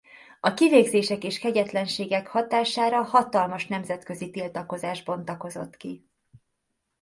[0.39, 6.05] A kivégzések és kegyetlenségek hatására hatalmas nemzetközi tiltakozás bontakozott ki.